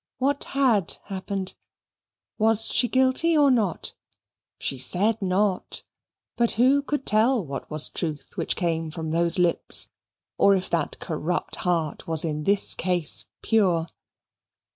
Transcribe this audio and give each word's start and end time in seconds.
What 0.17 0.45
had 0.45 0.97
happened? 1.03 1.53
Was 2.39 2.65
she 2.69 2.87
guilty 2.87 3.37
or 3.37 3.51
not? 3.51 3.93
She 4.57 4.79
said 4.79 5.21
not, 5.21 5.83
but 6.35 6.53
who 6.53 6.81
could 6.81 7.05
tell 7.05 7.45
what 7.45 7.69
was 7.69 7.87
truth 7.87 8.35
which 8.35 8.55
came 8.55 8.89
from 8.89 9.11
those 9.11 9.37
lips, 9.37 9.89
or 10.39 10.55
if 10.55 10.71
that 10.71 10.97
corrupt 10.97 11.57
heart 11.57 12.07
was 12.07 12.25
in 12.25 12.45
this 12.45 12.73
case 12.73 13.25
pure? 13.43 13.87